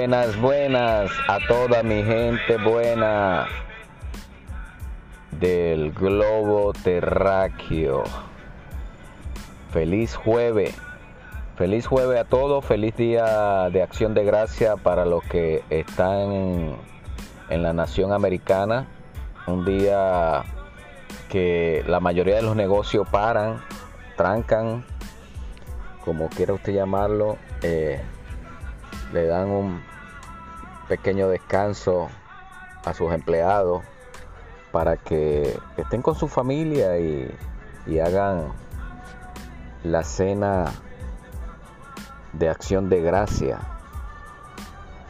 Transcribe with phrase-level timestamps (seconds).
[0.00, 3.46] Buenas, buenas a toda mi gente buena
[5.32, 8.04] del globo terráqueo.
[9.70, 10.74] Feliz jueves.
[11.56, 12.64] Feliz jueves a todos.
[12.64, 16.78] Feliz día de acción de gracia para los que están
[17.50, 18.88] en la nación americana.
[19.46, 20.44] Un día
[21.28, 23.60] que la mayoría de los negocios paran,
[24.16, 24.82] trancan,
[26.06, 27.36] como quiera usted llamarlo.
[27.60, 28.00] Eh,
[29.12, 29.89] le dan un
[30.90, 32.08] pequeño descanso
[32.84, 33.84] a sus empleados
[34.72, 37.32] para que estén con su familia y,
[38.04, 38.52] hagan
[39.82, 40.72] la cena
[42.32, 43.58] de acción de gracia.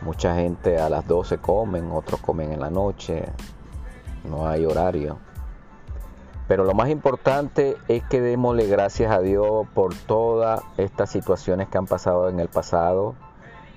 [0.03, 3.25] Mucha gente a las 12 comen, otros comen en la noche,
[4.25, 5.19] no hay horario.
[6.47, 11.79] Pero lo más importante es que démosle gracias a Dios por todas estas situaciones que
[11.79, 13.15] han pasado en el pasado,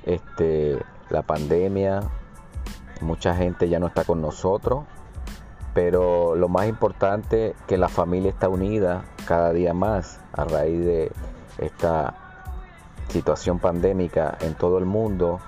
[0.06, 2.02] este, la pandemia,
[3.02, 4.86] mucha gente ya no está con nosotros,
[5.74, 11.12] pero lo más importante que la familia está unida cada día más a raíz de
[11.58, 12.14] esta
[13.10, 15.40] situación pandémica en todo el mundo.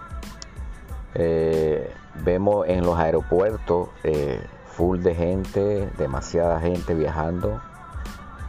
[1.13, 1.91] Eh,
[2.23, 7.61] vemos en los aeropuertos eh, full de gente, demasiada gente viajando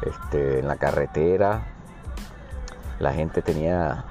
[0.02, 1.62] este, en la carretera.
[2.98, 4.04] La gente tenía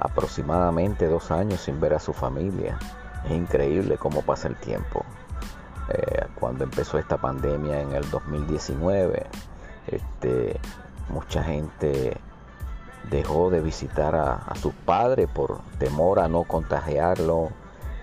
[0.00, 2.78] aproximadamente dos años sin ver a su familia.
[3.24, 5.04] Es increíble cómo pasa el tiempo.
[5.88, 9.26] Eh, cuando empezó esta pandemia en el 2019,
[9.86, 10.60] este,
[11.08, 12.16] mucha gente
[13.10, 17.50] dejó de visitar a, sus padres por temor a no contagiarlo.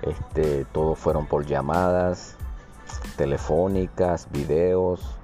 [0.01, 2.35] Este, todos fueron por llamadas
[3.17, 5.17] telefónicas, videos.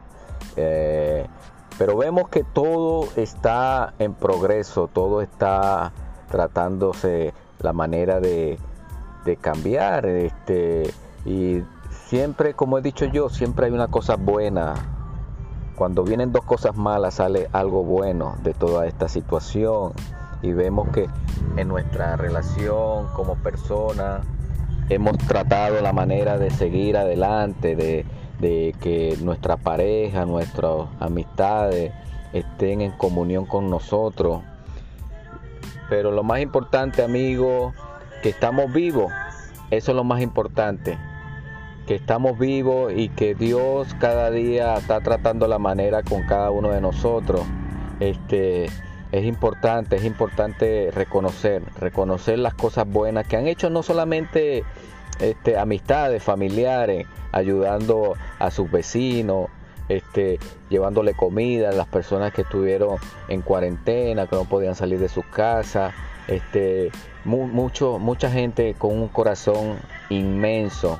[0.55, 1.27] Eh,
[1.77, 5.91] pero vemos que todo está en progreso, todo está
[6.31, 8.57] tratándose la manera de,
[9.39, 10.07] cambiar.
[10.07, 10.91] Este,
[11.25, 11.61] y
[12.07, 14.73] siempre, como he dicho yo, siempre hay una cosa buena.
[15.75, 19.93] Cuando vienen dos cosas malas sale algo bueno de toda esta situación.
[20.41, 21.07] Y vemos que
[21.57, 24.21] en nuestra relación como persona
[24.89, 28.05] hemos tratado la manera de seguir adelante, de,
[28.39, 31.93] de que nuestra pareja, nuestras amistades
[32.33, 34.41] estén en comunión con nosotros
[35.91, 37.73] pero lo más importante, amigo,
[38.23, 39.11] que estamos vivos.
[39.71, 40.97] Eso es lo más importante.
[41.85, 46.69] Que estamos vivos y que Dios cada día está tratando la manera con cada uno
[46.69, 47.41] de nosotros.
[47.99, 48.67] Este
[49.11, 54.63] es importante, es importante reconocer, reconocer las cosas buenas que han hecho no solamente
[55.19, 59.49] este, amistades, familiares, ayudando a sus vecinos,
[59.97, 62.97] este, llevándole comida a las personas que estuvieron
[63.27, 65.93] en cuarentena, que no podían salir de sus casas,
[66.27, 66.91] este,
[67.25, 69.77] mucho, mucha gente con un corazón
[70.09, 70.99] inmenso,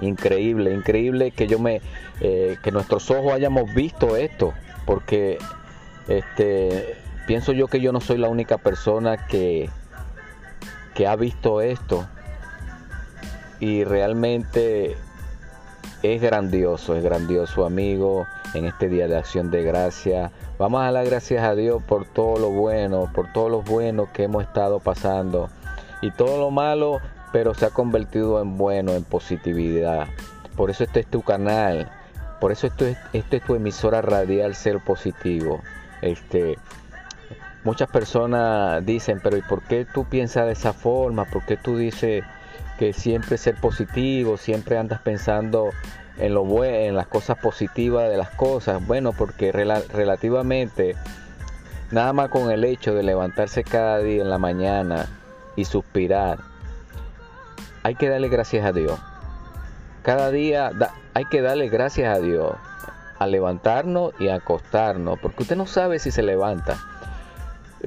[0.00, 1.80] increíble, increíble que yo me,
[2.20, 4.52] eh, que nuestros ojos hayamos visto esto,
[4.86, 5.38] porque
[6.08, 6.96] este,
[7.26, 9.70] pienso yo que yo no soy la única persona que,
[10.94, 12.06] que ha visto esto.
[13.60, 14.96] Y realmente
[16.04, 20.30] es grandioso, es grandioso amigo en este día de acción de gracia.
[20.58, 24.24] Vamos a dar gracias a Dios por todo lo bueno, por todo lo bueno que
[24.24, 25.48] hemos estado pasando
[26.02, 27.00] y todo lo malo,
[27.32, 30.08] pero se ha convertido en bueno, en positividad.
[30.56, 31.90] Por eso este es tu canal,
[32.38, 35.62] por eso esto es, es tu emisora radial Ser Positivo.
[36.02, 36.58] Este,
[37.64, 41.24] muchas personas dicen, pero ¿y por qué tú piensas de esa forma?
[41.24, 42.22] ¿Por qué tú dices
[42.78, 45.70] que siempre ser positivo, siempre andas pensando
[46.16, 48.84] en lo bueno, en las cosas positivas de las cosas.
[48.86, 50.96] Bueno, porque relativamente
[51.90, 55.08] nada más con el hecho de levantarse cada día en la mañana
[55.56, 56.38] y suspirar,
[57.82, 58.98] hay que darle gracias a Dios.
[60.02, 60.70] Cada día
[61.14, 62.54] hay que darle gracias a Dios
[63.18, 66.78] a levantarnos y a acostarnos, porque usted no sabe si se levanta.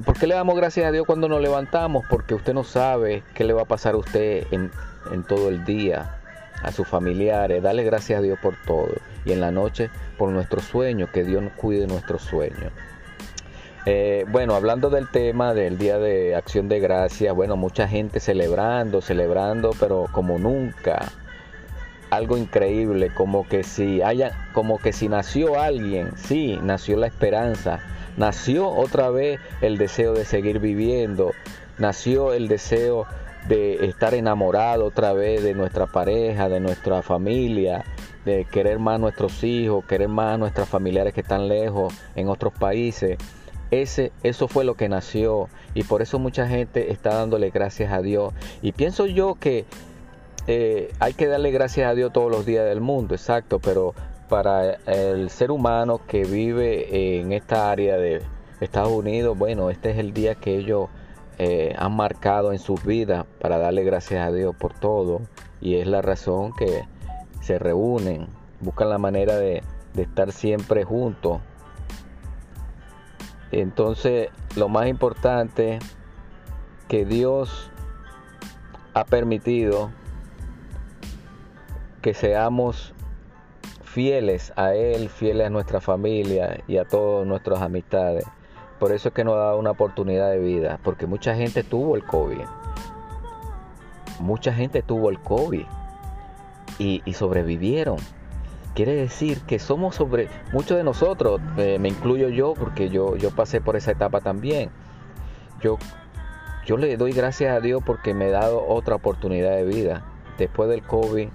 [0.04, 2.04] ¿Por qué le damos gracias a Dios cuando nos levantamos?
[2.08, 4.70] Porque usted no sabe qué le va a pasar a usted en,
[5.26, 6.20] todo el día,
[6.62, 7.62] a sus familiares.
[7.62, 8.92] Dale gracias a Dios por todo.
[9.24, 12.72] Y en la noche por nuestros sueños, que Dios cuide nuestros sueños.
[13.86, 19.00] Eh, bueno, hablando del tema del Día de Acción de Gracias, bueno, mucha gente celebrando,
[19.00, 21.10] celebrando, pero como nunca.
[22.10, 27.80] Algo increíble, como que si haya, como que si nació alguien, sí, nació la esperanza
[28.18, 31.32] nació otra vez el deseo de seguir viviendo,
[31.78, 33.06] nació el deseo
[33.48, 37.84] de estar enamorado otra vez de nuestra pareja, de nuestra familia,
[38.24, 42.28] de querer más a nuestros hijos, querer más a nuestros familiares que están lejos en
[42.28, 43.16] otros países.
[43.70, 48.02] ese, eso fue lo que nació y por eso mucha gente está dándole gracias a
[48.02, 48.34] Dios.
[48.60, 49.64] Y pienso yo que
[50.46, 53.94] eh, hay que darle gracias a Dios todos los días del mundo, exacto, pero
[54.28, 58.22] para el ser humano que vive en esta área de
[58.60, 60.88] Estados Unidos, bueno, este es el día que ellos
[61.38, 65.22] eh, han marcado en sus vidas para darle gracias a Dios por todo
[65.60, 66.84] y es la razón que
[67.40, 68.26] se reúnen,
[68.60, 69.62] buscan la manera de,
[69.94, 71.40] de estar siempre juntos.
[73.50, 75.78] Entonces, lo más importante
[76.88, 77.70] que Dios
[78.94, 79.90] ha permitido
[82.02, 82.94] que seamos
[83.98, 88.24] fieles a Él, fieles a nuestra familia y a todas nuestras amistades.
[88.78, 91.96] Por eso es que nos ha dado una oportunidad de vida, porque mucha gente tuvo
[91.96, 92.44] el COVID.
[94.20, 95.64] Mucha gente tuvo el COVID
[96.78, 97.96] y, sobrevivieron.
[98.76, 103.60] Quiere decir que somos sobre, muchos de nosotros, me incluyo yo, porque yo, yo pasé
[103.60, 104.70] por esa etapa también.
[105.60, 105.76] Yo,
[106.66, 110.04] yo le doy gracias a Dios porque me ha dado otra oportunidad de vida
[110.38, 111.30] después del COVID.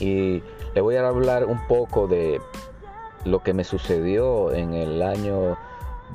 [0.00, 0.42] Y
[0.74, 2.40] le voy a hablar un poco de
[3.24, 5.58] lo que me sucedió en el año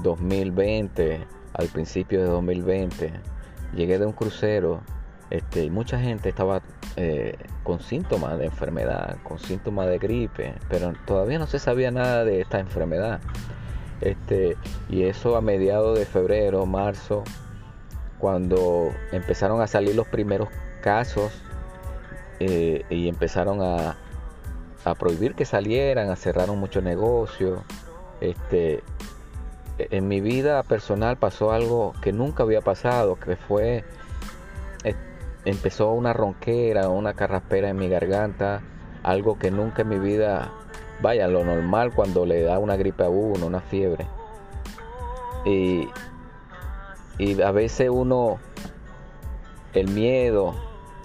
[0.01, 3.13] 2020, al principio de 2020,
[3.75, 4.81] llegué de un crucero
[5.29, 6.61] este, y mucha gente estaba
[6.95, 12.23] eh, con síntomas de enfermedad, con síntomas de gripe, pero todavía no se sabía nada
[12.23, 13.19] de esta enfermedad.
[14.01, 14.57] Este,
[14.89, 17.23] y eso a mediados de febrero, marzo,
[18.19, 20.49] cuando empezaron a salir los primeros
[20.81, 21.31] casos
[22.45, 23.95] eh, y empezaron a,
[24.99, 27.61] prohibir que salieran, a cerraron muchos negocios.
[28.19, 28.83] Este,
[29.77, 33.85] en mi vida personal pasó algo que nunca había pasado, que fue,
[35.45, 38.61] empezó una ronquera, una carraspera en mi garganta,
[39.03, 40.51] algo que nunca en mi vida,
[41.01, 44.05] vaya, lo normal cuando le da una gripe a uno, una fiebre.
[45.45, 45.87] Y,
[47.17, 48.39] y a veces uno,
[49.73, 50.55] el miedo,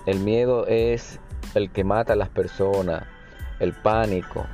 [0.06, 1.20] el miedo es
[1.54, 3.04] el que mata a las personas,
[3.60, 4.46] el pánico,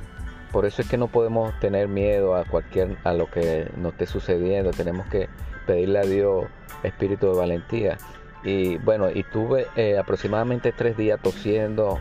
[0.55, 4.05] por eso es que no podemos tener miedo a cualquier a lo que nos esté
[4.05, 4.71] sucediendo.
[4.71, 5.27] Tenemos que
[5.67, 6.45] pedirle a Dios
[6.81, 7.97] espíritu de valentía.
[8.41, 11.99] Y bueno, y tuve eh, aproximadamente tres días tosiendo,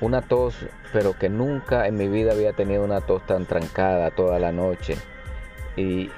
[0.00, 0.56] una tos,
[0.92, 4.96] pero que nunca en mi vida había tenido una tos tan trancada toda la noche.
[5.76, 6.10] Y,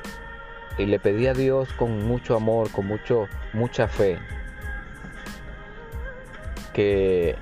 [0.78, 4.18] y le pedí a Dios con mucho amor, con mucho, mucha fe,
[6.72, 7.36] que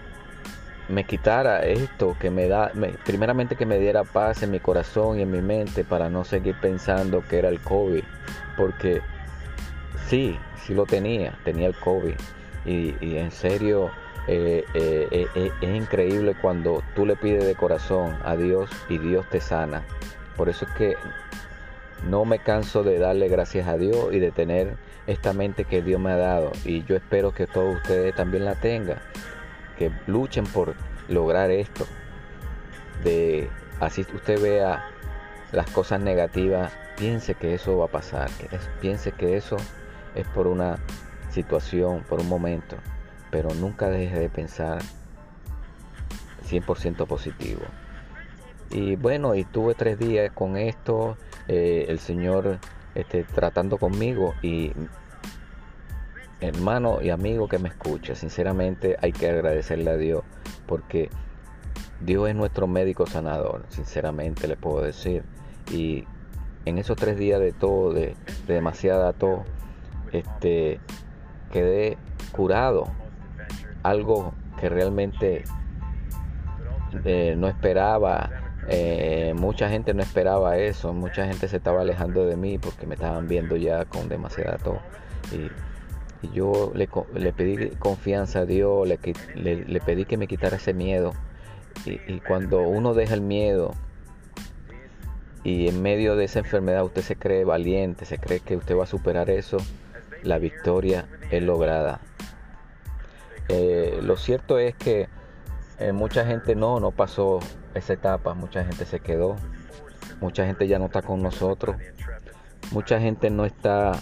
[0.90, 2.72] me quitara esto, que me da,
[3.04, 6.56] primeramente que me diera paz en mi corazón y en mi mente para no seguir
[6.60, 8.02] pensando que era el COVID,
[8.56, 9.00] porque
[10.08, 12.14] sí, sí lo tenía, tenía el COVID.
[12.66, 13.90] Y, en serio
[14.26, 19.26] eh, eh, eh, es increíble cuando tú le pides de corazón a Dios y Dios
[19.30, 19.82] te sana.
[20.36, 20.96] Por eso es que
[22.08, 24.76] no me canso de darle gracias a Dios y de tener
[25.06, 26.52] esta mente que Dios me ha dado.
[26.64, 28.98] Y yo espero que todos ustedes también la tengan
[29.80, 30.74] que luchen por
[31.08, 31.86] lograr esto.
[33.02, 33.48] De
[33.80, 34.84] así usted vea
[35.52, 38.28] las cosas negativas, piense que eso va a pasar,
[38.82, 39.56] piense que eso
[40.14, 40.78] es por una
[41.30, 42.76] situación, por un momento,
[43.30, 44.82] pero nunca deje de pensar
[46.46, 47.62] 100% positivo.
[48.68, 51.16] Y bueno, y tuve tres días con esto,
[51.48, 52.58] eh, el Señor
[52.94, 54.72] este, tratando conmigo y
[56.40, 60.24] hermano y amigo que me escucha, sinceramente hay que agradecerle a Dios
[60.66, 61.10] porque
[62.00, 65.22] Dios es nuestro médico sanador, sinceramente le puedo decir.
[65.70, 66.04] Y
[66.64, 68.14] en esos tres días de todo, de,
[68.46, 69.44] demasiada todo,
[70.12, 70.80] este,
[71.52, 71.98] quedé
[72.32, 72.88] curado.
[73.82, 75.44] Algo que realmente
[77.04, 78.30] eh, no esperaba.
[78.68, 80.92] Eh, mucha gente no esperaba eso.
[80.92, 84.80] Mucha gente se estaba alejando de mí porque me estaban viendo ya con demasiada todo.
[85.32, 85.50] Y
[86.22, 86.86] y yo le,
[87.32, 91.12] pedí confianza a Dios, le, pedí que me quitara ese miedo.
[91.86, 93.74] Y, cuando uno deja el miedo
[95.44, 98.84] y en medio de esa enfermedad usted se cree valiente, se cree que usted va
[98.84, 99.56] a superar eso,
[100.22, 102.00] la victoria es lograda.
[103.48, 105.08] Eh, lo cierto es que
[105.78, 107.40] eh, mucha gente no, no pasó
[107.74, 109.36] esa etapa, mucha gente se quedó,
[110.20, 111.76] mucha gente ya no está con nosotros,
[112.72, 113.92] mucha gente no está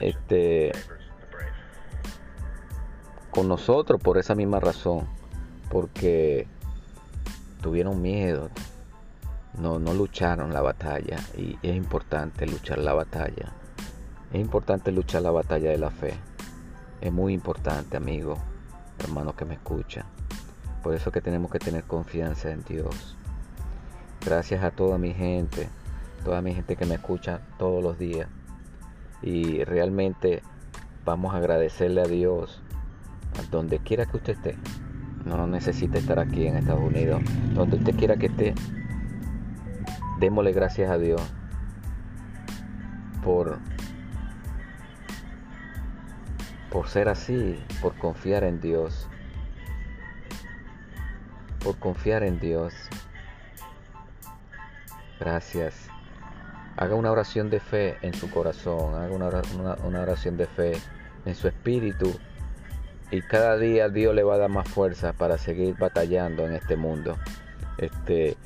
[0.00, 0.72] este,
[3.30, 5.06] con nosotros por esa misma razón,
[5.70, 6.46] porque
[7.62, 8.50] tuvieron miedo,
[9.58, 13.52] no, no lucharon la batalla y es importante luchar la batalla.
[14.32, 16.14] Es importante luchar la batalla de la fe.
[17.00, 18.36] Es muy importante, amigo,
[18.98, 20.04] hermano que me escucha.
[20.82, 23.16] Por eso que tenemos que tener confianza en Dios.
[24.24, 25.68] Gracias a toda mi gente,
[26.24, 28.28] toda mi gente que me escucha todos los días.
[29.22, 30.42] y realmente
[31.04, 32.62] vamos a agradecerle a Dios
[33.50, 34.56] donde quiera que usted esté.
[35.24, 37.22] No necesita estar aquí en Estados Unidos,
[37.54, 38.54] donde usted quiera que esté.
[40.18, 41.20] Démosle gracias a Dios
[43.22, 43.58] por
[46.70, 49.08] por ser así, por confiar en Dios,
[51.62, 52.72] por confiar en Dios.
[55.18, 55.88] Gracias.
[56.76, 60.72] Haga una oración de fe en su corazón, haga una, oración de fe
[61.26, 62.18] en su espíritu
[63.10, 66.76] y cada día Dios le va a dar más fuerza para seguir batallando en este
[66.76, 67.16] mundo.
[67.78, 68.36] Este,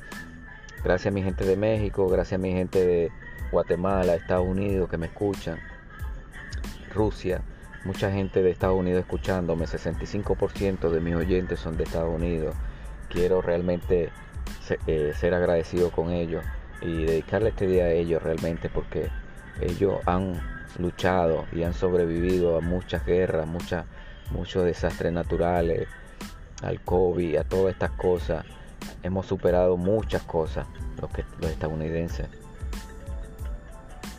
[0.83, 3.11] gracias a mi gente de México, gracias a mi gente de
[3.51, 5.59] Guatemala, Estados Unidos que me escuchan,
[6.93, 7.41] Rusia,
[7.83, 12.55] mucha gente de Estados Unidos escuchándome, 65% de mis oyentes son de Estados Unidos.
[13.09, 14.09] Quiero realmente
[14.87, 16.43] eh, ser agradecido con ellos
[16.81, 19.09] y dedicarle este día a ellos realmente porque
[19.61, 20.41] ellos han
[20.79, 23.85] luchado y han sobrevivido a muchas guerras, muchas,
[24.31, 25.87] muchos desastres naturales,
[26.61, 28.45] al COVID, a todas estas cosas.
[29.03, 30.67] Hemos superado muchas cosas
[31.01, 32.27] los, que, los estadounidenses.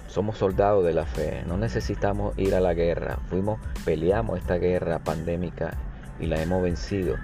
[0.09, 3.19] Somos soldados de la fe, no necesitamos ir a la guerra.
[3.29, 5.75] Fuimos, peleamos esta guerra pandémica
[6.19, 7.17] y la hemos vencido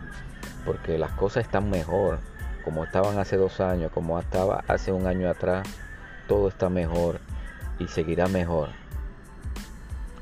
[0.65, 2.19] porque las cosas están mejor,
[2.65, 5.67] como estaban hace dos años, como estaba hace un año atrás,
[6.29, 7.21] todo está mejor
[7.79, 8.71] y seguirá mejor.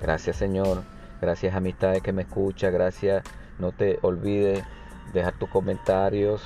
[0.01, 0.83] Gracias Señor,
[1.21, 3.25] gracias amistades que me escucha, gracias,
[3.59, 4.65] no te olvides
[5.13, 6.43] dejar tus comentarios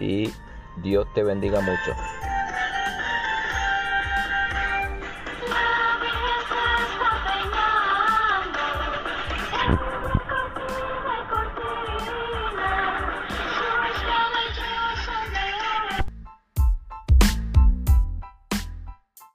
[0.00, 0.30] y
[0.82, 2.27] Dios te bendiga mucho.